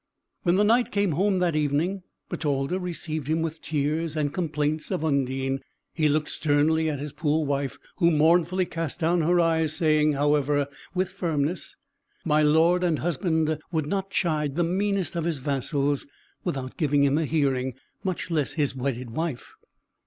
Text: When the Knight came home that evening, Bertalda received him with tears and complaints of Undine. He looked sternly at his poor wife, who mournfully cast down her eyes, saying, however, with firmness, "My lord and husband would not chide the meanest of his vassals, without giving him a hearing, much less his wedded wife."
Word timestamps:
When 0.41 0.55
the 0.55 0.63
Knight 0.63 0.91
came 0.91 1.11
home 1.11 1.37
that 1.37 1.55
evening, 1.55 2.01
Bertalda 2.27 2.79
received 2.79 3.27
him 3.27 3.43
with 3.43 3.61
tears 3.61 4.17
and 4.17 4.33
complaints 4.33 4.89
of 4.89 5.05
Undine. 5.05 5.59
He 5.93 6.09
looked 6.09 6.29
sternly 6.31 6.89
at 6.89 6.97
his 6.97 7.13
poor 7.13 7.45
wife, 7.45 7.77
who 7.97 8.09
mournfully 8.09 8.65
cast 8.65 8.99
down 8.99 9.21
her 9.21 9.39
eyes, 9.39 9.73
saying, 9.75 10.13
however, 10.13 10.65
with 10.95 11.09
firmness, 11.09 11.75
"My 12.25 12.41
lord 12.41 12.83
and 12.83 12.97
husband 12.97 13.59
would 13.71 13.85
not 13.85 14.09
chide 14.09 14.55
the 14.55 14.63
meanest 14.63 15.15
of 15.15 15.23
his 15.25 15.37
vassals, 15.37 16.07
without 16.43 16.77
giving 16.77 17.03
him 17.03 17.19
a 17.19 17.25
hearing, 17.25 17.75
much 18.03 18.31
less 18.31 18.53
his 18.53 18.75
wedded 18.75 19.11
wife." 19.11 19.53